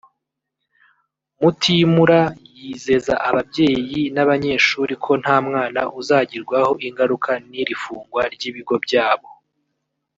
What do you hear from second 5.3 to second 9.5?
mwana uzagirwaho ingaruka n’iri fungwa ry’ibigo byabo